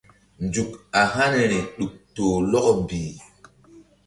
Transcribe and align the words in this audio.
Nzuk 0.45 0.71
a 0.99 1.01
haniri 1.13 1.59
ɗuk 1.77 1.93
toh 2.15 2.35
lɔkɔ 2.51 2.71
mbih. 2.81 3.11